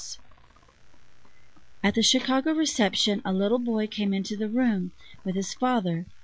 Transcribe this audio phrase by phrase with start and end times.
[1.83, 4.93] At the Chicago reception, a little boy came into the room,
[5.23, 6.07] with his father.